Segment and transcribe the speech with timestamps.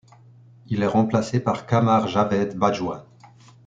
[0.65, 3.05] Il est remplacé par Qamar Javed Bajwa.